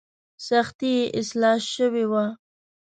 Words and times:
سختي 0.47 0.91
یې 0.97 1.05
اصلاح 1.19 1.57
شوې 1.73 2.05
وه. 2.11 2.25